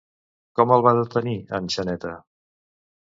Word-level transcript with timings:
Com 0.59 0.71
el 0.77 0.85
va 0.87 0.93
detenir, 1.01 1.35
en 1.59 1.69
Xaneta? 1.77 2.15